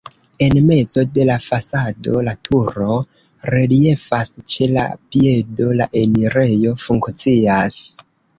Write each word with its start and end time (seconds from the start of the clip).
En 0.43 0.55
mezo 0.67 1.01
de 1.17 1.25
la 1.29 1.33
fasado 1.47 2.23
la 2.27 2.33
turo 2.49 2.95
reliefas, 3.55 4.33
ĉe 4.55 4.71
la 4.79 4.87
piedo 5.17 5.69
la 5.83 5.89
enirejo 6.03 6.75
funkcias. 6.87 7.79